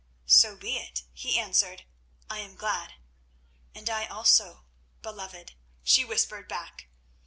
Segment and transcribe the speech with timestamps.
[0.25, 1.83] "So be it," he answered;
[2.27, 2.95] "I am glad."
[3.75, 4.65] "And I also,
[5.03, 6.87] beloved," she whispered back.